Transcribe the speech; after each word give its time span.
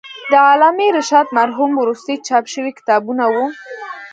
د 0.31 0.33
علامه 0.49 0.87
رشاد 0.97 1.27
مرحوم 1.37 1.71
وروستي 1.77 2.15
چاپ 2.27 2.45
شوي 2.53 2.71
کتابونه 2.77 3.25
و. 3.33 3.35